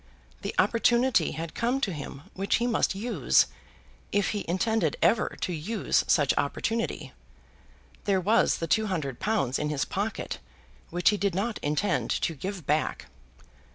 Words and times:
The 0.41 0.55
opportunity 0.57 1.33
had 1.33 1.53
come 1.53 1.79
to 1.81 1.93
him 1.93 2.23
which 2.33 2.55
he 2.55 2.65
must 2.65 2.95
use, 2.95 3.45
if 4.11 4.29
he 4.29 4.43
intended 4.47 4.97
ever 4.99 5.37
to 5.41 5.53
use 5.53 6.03
such 6.07 6.33
opportunity. 6.39 7.13
There 8.05 8.19
was 8.19 8.57
the 8.57 8.65
two 8.65 8.87
hundred 8.87 9.19
pounds 9.19 9.59
in 9.59 9.69
his 9.69 9.85
pocket, 9.85 10.39
which 10.89 11.09
he 11.11 11.17
did 11.17 11.35
not 11.35 11.59
intend 11.59 12.09
to 12.21 12.33
give 12.33 12.65
back. 12.65 13.09